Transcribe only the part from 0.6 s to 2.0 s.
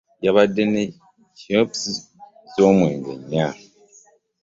ne chups